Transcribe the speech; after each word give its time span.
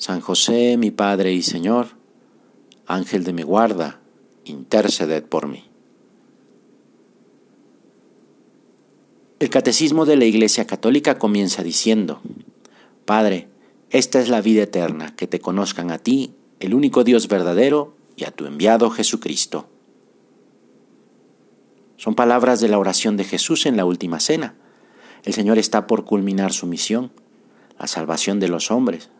San 0.00 0.22
José, 0.22 0.78
mi 0.78 0.90
Padre 0.90 1.34
y 1.34 1.42
Señor, 1.42 1.88
Ángel 2.86 3.22
de 3.22 3.34
mi 3.34 3.42
guarda, 3.42 4.00
interceded 4.46 5.22
por 5.24 5.46
mí. 5.46 5.64
El 9.40 9.50
Catecismo 9.50 10.06
de 10.06 10.16
la 10.16 10.24
Iglesia 10.24 10.66
Católica 10.66 11.18
comienza 11.18 11.62
diciendo, 11.62 12.22
Padre, 13.04 13.48
esta 13.90 14.20
es 14.20 14.30
la 14.30 14.40
vida 14.40 14.62
eterna, 14.62 15.14
que 15.14 15.26
te 15.26 15.38
conozcan 15.38 15.90
a 15.90 15.98
ti, 15.98 16.32
el 16.60 16.72
único 16.72 17.04
Dios 17.04 17.28
verdadero, 17.28 17.94
y 18.16 18.24
a 18.24 18.30
tu 18.30 18.46
enviado 18.46 18.88
Jesucristo. 18.88 19.68
Son 21.98 22.14
palabras 22.14 22.62
de 22.62 22.68
la 22.68 22.78
oración 22.78 23.18
de 23.18 23.24
Jesús 23.24 23.66
en 23.66 23.76
la 23.76 23.84
última 23.84 24.18
cena. 24.18 24.54
El 25.24 25.34
Señor 25.34 25.58
está 25.58 25.86
por 25.86 26.06
culminar 26.06 26.54
su 26.54 26.66
misión, 26.66 27.12
la 27.78 27.86
salvación 27.86 28.40
de 28.40 28.48
los 28.48 28.70
hombres, 28.70 29.10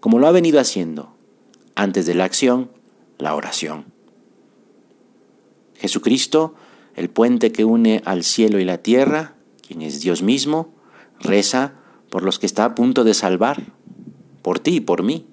como 0.00 0.18
lo 0.18 0.26
ha 0.26 0.32
venido 0.32 0.58
haciendo. 0.58 1.14
Antes 1.74 2.06
de 2.06 2.14
la 2.14 2.24
acción, 2.24 2.70
la 3.18 3.34
oración. 3.34 3.86
Jesucristo, 5.76 6.54
el 6.94 7.08
puente 7.08 7.52
que 7.52 7.64
une 7.64 8.02
al 8.04 8.24
cielo 8.24 8.58
y 8.58 8.64
la 8.64 8.78
tierra, 8.78 9.34
quien 9.66 9.82
es 9.82 10.00
Dios 10.00 10.22
mismo, 10.22 10.74
reza 11.20 11.74
por 12.10 12.22
los 12.22 12.38
que 12.38 12.46
está 12.46 12.64
a 12.64 12.74
punto 12.74 13.04
de 13.04 13.14
salvar, 13.14 13.62
por 14.42 14.58
ti 14.58 14.76
y 14.76 14.80
por 14.80 15.02
mí. 15.02 15.26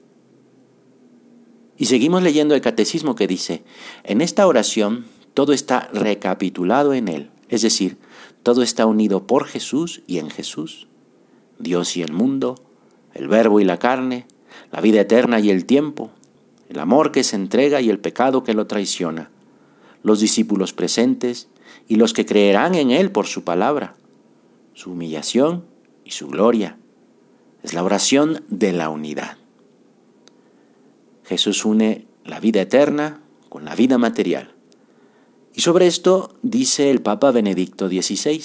Y 1.77 1.85
seguimos 1.85 2.23
leyendo 2.23 2.55
el 2.55 2.61
catecismo 2.61 3.15
que 3.15 3.27
dice, 3.27 3.63
en 4.03 4.21
esta 4.21 4.47
oración 4.47 5.05
todo 5.33 5.53
está 5.53 5.89
recapitulado 5.93 6.93
en 6.93 7.07
Él, 7.07 7.29
es 7.49 7.61
decir, 7.61 7.97
todo 8.43 8.63
está 8.63 8.85
unido 8.85 9.27
por 9.27 9.45
Jesús 9.45 10.01
y 10.07 10.19
en 10.19 10.29
Jesús. 10.29 10.87
Dios 11.59 11.97
y 11.97 12.01
el 12.01 12.13
mundo, 12.13 12.55
el 13.13 13.27
verbo 13.27 13.59
y 13.59 13.65
la 13.65 13.77
carne, 13.77 14.25
la 14.71 14.81
vida 14.81 15.01
eterna 15.01 15.39
y 15.39 15.49
el 15.49 15.65
tiempo, 15.65 16.11
el 16.69 16.79
amor 16.79 17.11
que 17.11 17.23
se 17.23 17.35
entrega 17.35 17.81
y 17.81 17.89
el 17.89 17.99
pecado 17.99 18.43
que 18.43 18.53
lo 18.53 18.67
traiciona, 18.67 19.29
los 20.03 20.19
discípulos 20.19 20.73
presentes 20.73 21.47
y 21.87 21.95
los 21.95 22.13
que 22.13 22.25
creerán 22.25 22.75
en 22.75 22.91
Él 22.91 23.11
por 23.11 23.27
su 23.27 23.43
palabra, 23.43 23.95
su 24.73 24.91
humillación 24.91 25.65
y 26.03 26.11
su 26.11 26.27
gloria. 26.27 26.77
Es 27.63 27.73
la 27.73 27.83
oración 27.83 28.43
de 28.49 28.73
la 28.73 28.89
unidad. 28.89 29.37
Jesús 31.25 31.65
une 31.65 32.05
la 32.25 32.39
vida 32.39 32.61
eterna 32.61 33.21
con 33.49 33.65
la 33.65 33.75
vida 33.75 33.97
material. 33.97 34.53
Y 35.53 35.61
sobre 35.61 35.87
esto 35.87 36.35
dice 36.43 36.91
el 36.91 37.01
Papa 37.01 37.31
Benedicto 37.31 37.87
XVI, 37.87 38.41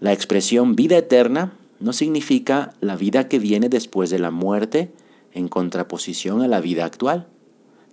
la 0.00 0.12
expresión 0.12 0.76
vida 0.76 0.98
eterna 0.98 1.54
no 1.80 1.92
significa 1.92 2.74
la 2.80 2.96
vida 2.96 3.28
que 3.28 3.38
viene 3.38 3.68
después 3.68 4.10
de 4.10 4.18
la 4.18 4.30
muerte, 4.30 4.92
en 5.32 5.48
contraposición 5.48 6.42
a 6.42 6.48
la 6.48 6.60
vida 6.60 6.84
actual, 6.84 7.28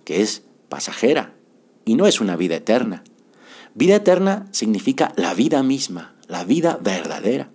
que 0.04 0.22
es 0.22 0.42
pasajera 0.68 1.34
y 1.84 1.94
no 1.94 2.06
es 2.06 2.20
una 2.20 2.36
vida 2.36 2.56
eterna. 2.56 3.04
Vida 3.74 3.96
eterna 3.96 4.46
significa 4.52 5.12
la 5.16 5.34
vida 5.34 5.62
misma, 5.62 6.14
la 6.28 6.44
vida 6.44 6.78
verdadera, 6.82 7.50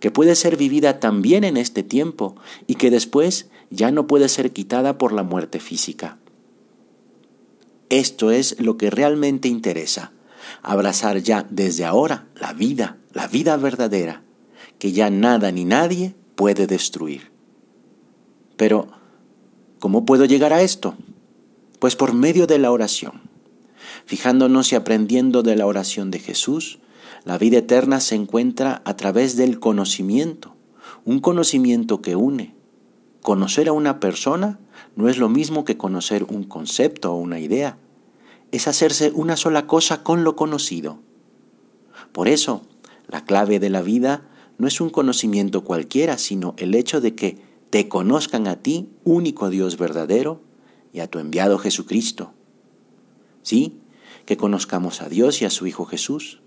que 0.00 0.10
puede 0.10 0.34
ser 0.34 0.56
vivida 0.56 1.00
también 1.00 1.44
en 1.44 1.56
este 1.56 1.82
tiempo 1.82 2.36
y 2.66 2.74
que 2.74 2.90
después 2.90 3.50
ya 3.70 3.90
no 3.90 4.06
puede 4.06 4.28
ser 4.28 4.52
quitada 4.52 4.98
por 4.98 5.12
la 5.12 5.22
muerte 5.22 5.60
física. 5.60 6.18
Esto 7.88 8.30
es 8.30 8.60
lo 8.60 8.76
que 8.76 8.90
realmente 8.90 9.48
interesa, 9.48 10.12
abrazar 10.62 11.18
ya 11.18 11.46
desde 11.50 11.84
ahora 11.84 12.26
la 12.34 12.52
vida, 12.52 12.98
la 13.12 13.28
vida 13.28 13.56
verdadera, 13.56 14.22
que 14.78 14.92
ya 14.92 15.10
nada 15.10 15.52
ni 15.52 15.64
nadie 15.64 16.14
puede 16.34 16.66
destruir. 16.66 17.30
Pero, 18.56 18.88
¿Cómo 19.78 20.06
puedo 20.06 20.24
llegar 20.24 20.54
a 20.54 20.62
esto? 20.62 20.94
Pues 21.78 21.96
por 21.96 22.14
medio 22.14 22.46
de 22.46 22.58
la 22.58 22.72
oración. 22.72 23.20
Fijándonos 24.06 24.72
y 24.72 24.74
aprendiendo 24.74 25.42
de 25.42 25.54
la 25.54 25.66
oración 25.66 26.10
de 26.10 26.18
Jesús, 26.18 26.78
la 27.24 27.36
vida 27.36 27.58
eterna 27.58 28.00
se 28.00 28.14
encuentra 28.14 28.80
a 28.86 28.96
través 28.96 29.36
del 29.36 29.60
conocimiento, 29.60 30.54
un 31.04 31.20
conocimiento 31.20 32.00
que 32.00 32.16
une. 32.16 32.54
Conocer 33.20 33.68
a 33.68 33.72
una 33.72 34.00
persona 34.00 34.58
no 34.94 35.10
es 35.10 35.18
lo 35.18 35.28
mismo 35.28 35.64
que 35.66 35.76
conocer 35.76 36.24
un 36.24 36.44
concepto 36.44 37.12
o 37.12 37.16
una 37.16 37.38
idea, 37.38 37.76
es 38.52 38.68
hacerse 38.68 39.12
una 39.14 39.36
sola 39.36 39.66
cosa 39.66 40.02
con 40.02 40.24
lo 40.24 40.36
conocido. 40.36 41.00
Por 42.12 42.28
eso, 42.28 42.62
la 43.08 43.24
clave 43.24 43.58
de 43.58 43.68
la 43.68 43.82
vida 43.82 44.22
no 44.56 44.66
es 44.68 44.80
un 44.80 44.88
conocimiento 44.88 45.64
cualquiera, 45.64 46.16
sino 46.16 46.54
el 46.56 46.74
hecho 46.74 47.02
de 47.02 47.14
que 47.14 47.38
te 47.70 47.88
conozcan 47.88 48.46
a 48.46 48.56
ti, 48.56 48.88
único 49.04 49.50
Dios 49.50 49.76
verdadero, 49.76 50.40
y 50.92 51.00
a 51.00 51.08
tu 51.08 51.18
enviado 51.18 51.58
Jesucristo. 51.58 52.32
Sí, 53.42 53.80
que 54.24 54.36
conozcamos 54.36 55.02
a 55.02 55.08
Dios 55.08 55.42
y 55.42 55.44
a 55.44 55.50
su 55.50 55.66
Hijo 55.66 55.84
Jesús. 55.84 56.40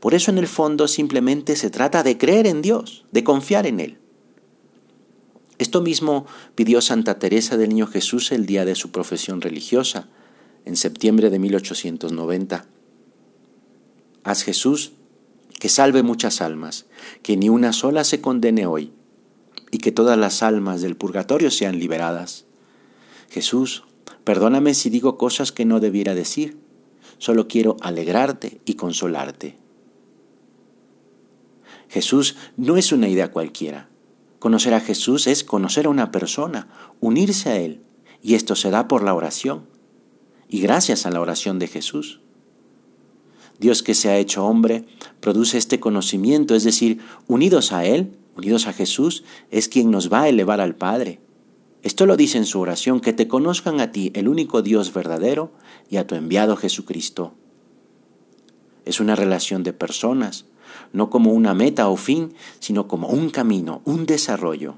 Por 0.00 0.14
eso 0.14 0.30
en 0.30 0.38
el 0.38 0.48
fondo 0.48 0.88
simplemente 0.88 1.56
se 1.56 1.70
trata 1.70 2.02
de 2.02 2.18
creer 2.18 2.46
en 2.46 2.62
Dios, 2.62 3.04
de 3.12 3.24
confiar 3.24 3.66
en 3.66 3.80
Él. 3.80 3.98
Esto 5.58 5.80
mismo 5.80 6.26
pidió 6.54 6.80
Santa 6.80 7.18
Teresa 7.18 7.56
del 7.56 7.68
Niño 7.68 7.86
Jesús 7.86 8.32
el 8.32 8.46
día 8.46 8.64
de 8.64 8.74
su 8.74 8.90
profesión 8.90 9.40
religiosa, 9.40 10.08
en 10.64 10.76
septiembre 10.76 11.30
de 11.30 11.38
1890. 11.38 12.66
Haz 14.24 14.42
Jesús 14.42 14.92
que 15.60 15.68
salve 15.68 16.02
muchas 16.02 16.40
almas, 16.40 16.86
que 17.22 17.36
ni 17.36 17.48
una 17.48 17.72
sola 17.72 18.04
se 18.04 18.20
condene 18.20 18.66
hoy, 18.66 18.92
y 19.74 19.78
que 19.78 19.90
todas 19.90 20.16
las 20.16 20.44
almas 20.44 20.82
del 20.82 20.94
purgatorio 20.94 21.50
sean 21.50 21.80
liberadas. 21.80 22.44
Jesús, 23.28 23.82
perdóname 24.22 24.72
si 24.72 24.88
digo 24.88 25.18
cosas 25.18 25.50
que 25.50 25.64
no 25.64 25.80
debiera 25.80 26.14
decir, 26.14 26.60
solo 27.18 27.48
quiero 27.48 27.76
alegrarte 27.80 28.60
y 28.66 28.74
consolarte. 28.74 29.56
Jesús 31.88 32.36
no 32.56 32.76
es 32.76 32.92
una 32.92 33.08
idea 33.08 33.32
cualquiera. 33.32 33.88
Conocer 34.38 34.74
a 34.74 34.80
Jesús 34.80 35.26
es 35.26 35.42
conocer 35.42 35.86
a 35.86 35.90
una 35.90 36.12
persona, 36.12 36.68
unirse 37.00 37.50
a 37.50 37.56
Él, 37.56 37.80
y 38.22 38.36
esto 38.36 38.54
se 38.54 38.70
da 38.70 38.86
por 38.86 39.02
la 39.02 39.12
oración, 39.12 39.66
y 40.48 40.60
gracias 40.60 41.04
a 41.04 41.10
la 41.10 41.20
oración 41.20 41.58
de 41.58 41.66
Jesús. 41.66 42.20
Dios 43.58 43.82
que 43.82 43.94
se 43.94 44.08
ha 44.08 44.18
hecho 44.18 44.46
hombre 44.46 44.84
produce 45.18 45.58
este 45.58 45.80
conocimiento, 45.80 46.54
es 46.54 46.62
decir, 46.62 47.00
unidos 47.26 47.72
a 47.72 47.84
Él, 47.84 48.18
unidos 48.36 48.66
a 48.66 48.72
Jesús, 48.72 49.24
es 49.50 49.68
quien 49.68 49.90
nos 49.90 50.12
va 50.12 50.22
a 50.22 50.28
elevar 50.28 50.60
al 50.60 50.74
Padre. 50.74 51.20
Esto 51.82 52.06
lo 52.06 52.16
dice 52.16 52.38
en 52.38 52.46
su 52.46 52.60
oración, 52.60 53.00
que 53.00 53.12
te 53.12 53.28
conozcan 53.28 53.80
a 53.80 53.92
ti, 53.92 54.10
el 54.14 54.28
único 54.28 54.62
Dios 54.62 54.92
verdadero, 54.92 55.52
y 55.90 55.96
a 55.96 56.06
tu 56.06 56.14
enviado 56.14 56.56
Jesucristo. 56.56 57.34
Es 58.84 59.00
una 59.00 59.16
relación 59.16 59.62
de 59.62 59.72
personas, 59.72 60.46
no 60.92 61.10
como 61.10 61.32
una 61.32 61.54
meta 61.54 61.88
o 61.88 61.96
fin, 61.96 62.34
sino 62.58 62.88
como 62.88 63.08
un 63.08 63.30
camino, 63.30 63.82
un 63.84 64.06
desarrollo. 64.06 64.76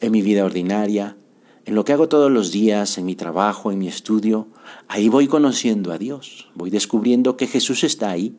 En 0.00 0.12
mi 0.12 0.22
vida 0.22 0.44
ordinaria, 0.44 1.16
en 1.64 1.74
lo 1.74 1.84
que 1.84 1.92
hago 1.92 2.08
todos 2.08 2.30
los 2.30 2.52
días, 2.52 2.96
en 2.98 3.06
mi 3.06 3.14
trabajo, 3.14 3.70
en 3.70 3.78
mi 3.78 3.88
estudio, 3.88 4.48
ahí 4.88 5.08
voy 5.08 5.28
conociendo 5.28 5.92
a 5.92 5.98
Dios, 5.98 6.48
voy 6.54 6.70
descubriendo 6.70 7.36
que 7.36 7.46
Jesús 7.46 7.84
está 7.84 8.10
ahí, 8.10 8.34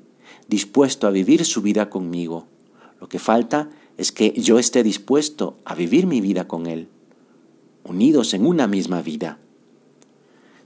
dispuesto 0.48 1.08
a 1.08 1.12
vivir 1.12 1.46
su 1.46 1.62
vida 1.62 1.90
conmigo, 1.90 2.48
lo 3.02 3.10
que 3.10 3.20
falta 3.20 3.70
es 3.98 4.12
que 4.12 4.32
yo 4.38 4.60
esté 4.60 4.84
dispuesto 4.84 5.58
a 5.66 5.74
vivir 5.74 6.06
mi 6.06 6.22
vida 6.22 6.48
con 6.48 6.68
Él, 6.68 6.88
unidos 7.84 8.36
en 8.36 8.46
una 8.46 8.68
misma 8.68 9.02
vida. 9.02 9.40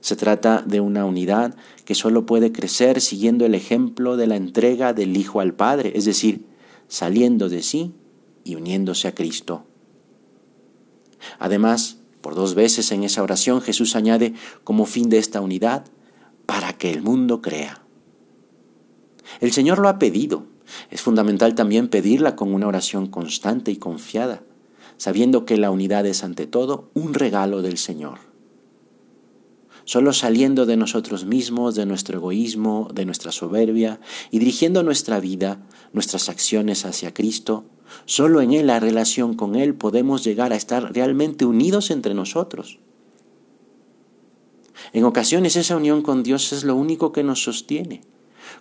Se 0.02 0.18
trata 0.18 0.62
de 0.62 0.82
una 0.82 1.06
unidad 1.06 1.56
que 1.86 1.96
solo 1.96 2.26
puede 2.26 2.52
crecer 2.52 3.00
siguiendo 3.00 3.46
el 3.46 3.56
ejemplo 3.56 4.18
de 4.18 4.28
la 4.28 4.36
entrega 4.36 4.94
del 4.94 5.16
Hijo 5.16 5.40
al 5.40 5.54
Padre, 5.54 5.94
es 5.96 6.04
decir, 6.04 6.46
saliendo 6.90 7.48
de 7.48 7.64
sí 7.64 7.94
y 8.44 8.56
uniéndose 8.56 9.08
a 9.08 9.16
Cristo. 9.16 9.66
Además, 11.40 12.00
por 12.20 12.36
dos 12.36 12.54
veces 12.54 12.92
en 12.92 13.06
esa 13.06 13.24
oración 13.24 13.62
Jesús 13.62 13.96
añade 13.96 14.34
como 14.66 14.86
fin 14.86 15.10
de 15.10 15.20
esta 15.20 15.40
unidad, 15.40 15.86
para 16.46 16.74
que 16.74 16.92
el 16.92 17.02
mundo 17.02 17.42
crea. 17.42 17.82
El 19.40 19.54
Señor 19.54 19.80
lo 19.80 19.88
ha 19.88 19.98
pedido, 19.98 20.46
es 20.92 21.02
fundamental 21.02 21.56
también 21.56 21.88
pedirla 21.88 22.36
con 22.36 22.54
una 22.54 22.68
oración 22.68 23.08
constante 23.08 23.72
y 23.72 23.78
confiada, 23.78 24.44
sabiendo 24.98 25.46
que 25.46 25.58
la 25.58 25.72
unidad 25.72 26.06
es 26.06 26.24
ante 26.24 26.48
todo 26.48 26.90
un 26.94 27.14
regalo 27.14 27.62
del 27.62 27.78
Señor. 27.78 28.20
solo 29.88 30.14
saliendo 30.14 30.66
de 30.66 30.78
nosotros 30.78 31.26
mismos, 31.26 31.76
de 31.76 31.86
nuestro 31.86 32.18
egoísmo, 32.18 32.90
de 32.92 33.06
nuestra 33.06 33.32
soberbia, 33.32 34.00
y 34.32 34.40
dirigiendo 34.40 34.82
nuestra 34.82 35.20
vida, 35.20 35.62
nuestras 35.94 36.28
acciones 36.28 36.86
hacia 36.86 37.14
Cristo, 37.14 37.66
solo 38.06 38.42
en 38.42 38.52
Él, 38.54 38.66
la 38.66 38.80
relación 38.80 39.36
con 39.36 39.56
Él, 39.56 39.76
podemos 39.76 40.24
llegar 40.24 40.54
a 40.54 40.56
estar 40.56 40.92
realmente 40.94 41.46
unidos 41.46 41.92
entre 41.92 42.16
nosotros. 42.16 42.80
En 44.92 45.04
ocasiones 45.04 45.56
esa 45.56 45.78
unión 45.78 46.02
con 46.02 46.24
Dios 46.24 46.52
es 46.52 46.64
lo 46.64 46.76
único 46.76 47.12
que 47.12 47.24
nos 47.24 47.44
sostiene, 47.44 48.02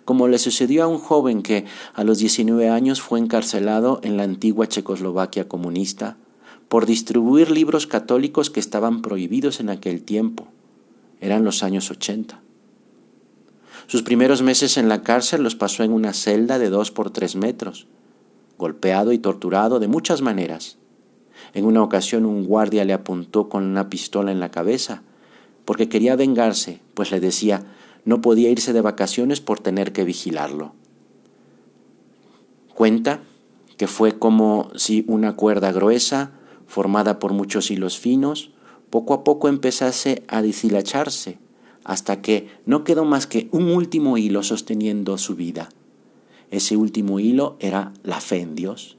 como 0.03 0.27
le 0.27 0.37
sucedió 0.37 0.83
a 0.83 0.87
un 0.87 0.99
joven 0.99 1.41
que 1.41 1.65
a 1.93 2.03
los 2.03 2.17
19 2.17 2.69
años 2.69 3.01
fue 3.01 3.19
encarcelado 3.19 3.99
en 4.03 4.17
la 4.17 4.23
antigua 4.23 4.67
Checoslovaquia 4.67 5.47
comunista 5.47 6.17
por 6.67 6.85
distribuir 6.85 7.51
libros 7.51 7.87
católicos 7.87 8.49
que 8.49 8.59
estaban 8.59 9.01
prohibidos 9.01 9.59
en 9.59 9.69
aquel 9.69 10.01
tiempo. 10.01 10.47
Eran 11.21 11.43
los 11.43 11.63
años 11.63 11.89
80. 11.91 12.41
Sus 13.87 14.01
primeros 14.01 14.41
meses 14.41 14.77
en 14.77 14.89
la 14.89 15.03
cárcel 15.03 15.43
los 15.43 15.55
pasó 15.55 15.83
en 15.83 15.91
una 15.91 16.13
celda 16.13 16.57
de 16.57 16.69
dos 16.69 16.91
por 16.91 17.11
tres 17.11 17.35
metros, 17.35 17.87
golpeado 18.57 19.11
y 19.11 19.19
torturado 19.19 19.79
de 19.79 19.87
muchas 19.87 20.21
maneras. 20.21 20.77
En 21.53 21.65
una 21.65 21.83
ocasión 21.83 22.25
un 22.25 22.45
guardia 22.45 22.83
le 22.83 22.93
apuntó 22.93 23.47
con 23.47 23.63
una 23.63 23.89
pistola 23.89 24.31
en 24.31 24.39
la 24.39 24.49
cabeza, 24.49 25.03
porque 25.65 25.87
quería 25.87 26.15
vengarse, 26.15 26.79
pues 26.93 27.11
le 27.11 27.19
decía 27.19 27.63
no 28.05 28.21
podía 28.21 28.49
irse 28.49 28.71
de 28.71 28.81
vacaciones 28.81 29.41
por 29.41 29.59
tener 29.59 29.91
que 29.91 30.05
vigilarlo. 30.05 30.73
Cuenta 32.73 33.21
que 33.77 33.87
fue 33.87 34.17
como 34.17 34.69
si 34.75 35.03
una 35.07 35.35
cuerda 35.35 35.71
gruesa, 35.71 36.31
formada 36.67 37.19
por 37.19 37.33
muchos 37.33 37.69
hilos 37.71 37.97
finos, 37.97 38.51
poco 38.89 39.13
a 39.13 39.23
poco 39.23 39.49
empezase 39.49 40.23
a 40.27 40.41
deshilacharse, 40.41 41.37
hasta 41.83 42.21
que 42.21 42.49
no 42.65 42.83
quedó 42.83 43.05
más 43.05 43.27
que 43.27 43.49
un 43.51 43.69
último 43.69 44.17
hilo 44.17 44.43
sosteniendo 44.43 45.17
su 45.17 45.35
vida. 45.35 45.69
Ese 46.51 46.77
último 46.77 47.19
hilo 47.19 47.57
era 47.59 47.93
la 48.03 48.21
fe 48.21 48.39
en 48.39 48.55
Dios. 48.55 48.97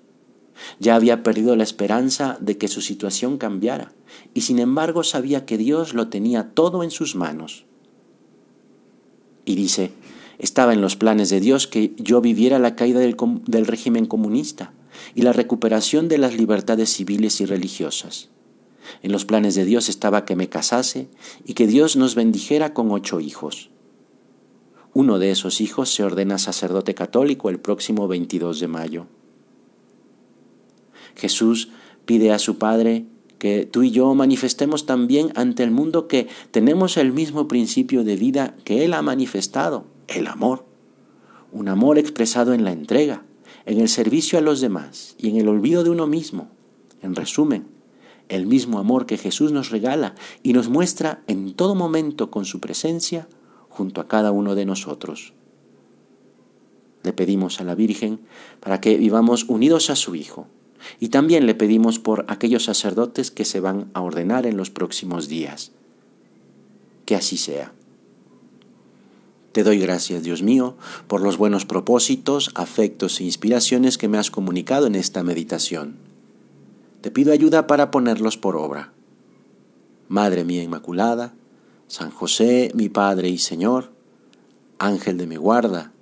Ya 0.79 0.95
había 0.95 1.23
perdido 1.23 1.55
la 1.57 1.63
esperanza 1.63 2.39
de 2.41 2.59
que 2.59 2.69
su 2.69 2.81
situación 2.81 3.39
cambiara, 3.39 3.93
y 4.35 4.43
sin 4.43 4.59
embargo 4.59 5.05
sabía 5.05 5.47
que 5.47 5.59
Dios 5.59 5.95
lo 5.95 6.09
tenía 6.09 6.51
todo 6.55 6.83
en 6.83 6.91
sus 6.91 7.15
manos. 7.15 7.67
Y 9.47 9.55
dice, 9.55 9.93
estaba 10.39 10.75
en 10.75 10.83
los 10.83 10.97
planes 10.97 11.31
de 11.31 11.41
Dios 11.41 11.67
que 11.67 11.95
yo 11.97 12.21
viviera 12.21 12.59
la 12.59 12.77
caída 12.77 13.01
del, 13.01 13.67
régimen 13.67 14.05
comunista 14.05 14.75
y 15.15 15.23
la 15.23 15.33
recuperación 15.33 16.09
de 16.09 16.19
las 16.19 16.37
libertades 16.37 16.93
civiles 16.93 17.41
y 17.41 17.47
religiosas. 17.47 18.29
En 19.03 19.13
los 19.13 19.25
planes 19.25 19.55
de 19.55 19.65
Dios 19.65 19.89
estaba 19.89 20.25
que 20.25 20.37
me 20.37 20.49
casase 20.49 21.09
y 21.45 21.55
que 21.55 21.67
Dios 21.67 21.97
nos 21.97 22.15
bendijera 22.15 22.75
con 22.75 22.91
ocho 22.91 23.21
hijos. 23.21 23.71
Uno 24.93 25.19
de 25.19 25.31
esos 25.31 25.61
hijos 25.61 25.93
se 25.95 26.03
ordena 26.03 26.39
sacerdote 26.39 26.95
católico 26.95 27.49
el 27.49 27.61
próximo 27.61 28.09
22 28.09 28.61
de 28.61 28.69
mayo. 28.69 29.07
Jesús 31.15 31.71
pide 32.05 32.33
a 32.33 32.39
su 32.39 32.59
Padre 32.59 33.07
que 33.39 33.67
tú 33.67 33.83
y 33.83 33.91
yo 33.91 34.15
manifestemos 34.15 34.87
también 34.87 35.33
ante 35.35 35.63
el 35.63 35.71
mundo 35.71 36.09
que 36.09 36.29
tenemos 36.51 36.97
el 36.97 37.13
mismo 37.13 37.49
principio 37.49 38.05
de 38.05 38.17
vida 38.17 38.57
que 38.65 38.85
Él 38.85 38.95
ha 38.95 39.03
manifestado, 39.03 39.85
el 40.09 40.27
amor. 40.27 40.65
Un 41.53 41.69
amor 41.69 41.99
expresado 41.99 42.55
en 42.55 42.65
la 42.65 42.73
entrega, 42.73 43.25
en 43.67 43.81
el 43.81 43.89
servicio 43.89 44.39
a 44.39 44.43
los 44.43 44.61
demás 44.61 45.15
y 45.19 45.29
en 45.31 45.37
el 45.37 45.49
olvido 45.49 45.85
de 45.85 45.91
uno 45.91 46.07
mismo. 46.07 46.49
En 47.03 47.15
resumen, 47.15 47.67
el 48.29 48.47
mismo 48.47 48.79
amor 48.79 49.07
que 49.07 49.19
Jesús 49.19 49.53
nos 49.53 49.71
regala 49.71 50.15
y 50.43 50.53
nos 50.53 50.69
muestra 50.69 51.23
en 51.27 51.55
todo 51.55 51.75
momento 51.75 52.31
con 52.31 52.45
su 52.45 52.61
presencia 52.61 53.29
junto 53.69 54.01
a 54.01 54.09
cada 54.09 54.33
uno 54.33 54.55
de 54.55 54.65
nosotros. 54.65 55.35
Le 57.03 57.13
pedimos 57.13 57.61
a 57.61 57.65
la 57.65 57.75
Virgen 57.75 58.21
para 58.61 58.81
que 58.81 58.97
vivamos 58.97 59.45
unidos 59.45 59.91
a 59.91 59.97
su 59.97 60.17
Hijo 60.17 60.49
y 61.01 61.09
también 61.09 61.47
le 61.47 61.55
pedimos 61.55 61.99
por 61.99 62.25
aquellos 62.29 62.65
sacerdotes 62.65 63.31
que 63.31 63.45
se 63.45 63.61
van 63.61 63.91
a 63.95 64.03
ordenar 64.03 64.47
en 64.47 64.57
los 64.57 64.71
próximos 64.71 65.29
días. 65.29 65.73
Que 67.05 67.17
así 67.17 67.37
sea. 67.37 67.73
Te 69.53 69.63
doy 69.63 69.79
gracias, 69.79 70.23
Dios 70.23 70.43
mío, 70.43 70.77
por 71.07 71.23
los 71.23 71.39
buenos 71.39 71.65
propósitos, 71.65 72.51
afectos 72.55 73.21
e 73.21 73.25
inspiraciones 73.25 73.97
que 73.97 74.09
me 74.09 74.19
has 74.19 74.31
comunicado 74.31 74.87
en 74.87 74.95
esta 74.95 75.23
meditación. 75.23 75.97
Te 77.01 77.11
pido 77.11 77.33
ayuda 77.33 77.67
para 77.67 77.91
ponerlos 77.91 78.37
por 78.37 78.57
obra. 78.57 78.93
Madre 80.09 80.45
mía 80.45 80.63
Inmaculada, 80.63 81.33
San 81.89 82.11
José, 82.11 82.71
mi 82.75 82.89
Padre 82.89 83.29
y 83.29 83.39
Señor, 83.39 83.93
Ángel 84.79 85.17
de 85.17 85.27
mi 85.27 85.37
guarda, 85.37 85.93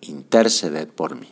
interceded 0.00 0.88
por 0.88 1.16
mí. 1.18 1.28